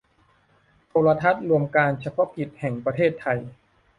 [0.87, 3.39] โทรทัศน์รวมการเฉพาะกิจแห่งประเทศไทย